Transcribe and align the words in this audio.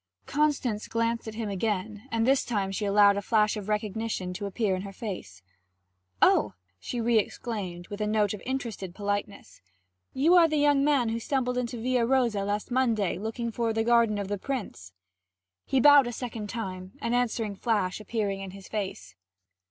Constance 0.25 0.87
glanced 0.87 1.27
at 1.27 1.35
him 1.35 1.47
again, 1.47 2.07
and 2.11 2.25
this 2.25 2.43
time 2.43 2.71
she 2.71 2.85
allowed 2.85 3.17
a 3.17 3.21
flash 3.21 3.55
of 3.55 3.69
recognition 3.69 4.33
to 4.33 4.47
appear 4.47 4.75
in 4.75 4.81
her 4.81 4.91
face. 4.91 5.43
'Oh!' 6.23 6.55
she 6.79 6.99
re 6.99 7.19
exclaimed 7.19 7.87
with 7.89 8.01
a 8.01 8.07
note 8.07 8.33
of 8.33 8.41
interested 8.43 8.95
politeness, 8.95 9.61
'you 10.11 10.33
are 10.33 10.47
the 10.47 10.57
young 10.57 10.83
man 10.83 11.09
who 11.09 11.19
stumbled 11.19 11.55
into 11.55 11.79
Villa 11.79 12.03
Rosa 12.07 12.43
last 12.43 12.71
Monday 12.71 13.19
looking 13.19 13.51
for 13.51 13.73
the 13.73 13.83
garden 13.83 14.17
of 14.17 14.27
the 14.27 14.39
prince?' 14.39 14.91
He 15.67 15.79
bowed 15.79 16.07
a 16.07 16.11
second 16.11 16.49
time, 16.49 16.93
an 16.99 17.13
answering 17.13 17.53
flash 17.55 17.99
appearing 17.99 18.39
in 18.39 18.49
his 18.49 18.67
face. 18.67 19.15